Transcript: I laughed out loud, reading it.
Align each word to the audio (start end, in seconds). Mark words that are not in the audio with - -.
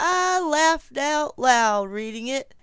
I 0.03 0.39
laughed 0.39 0.97
out 0.97 1.37
loud, 1.37 1.89
reading 1.91 2.25
it. 2.25 2.55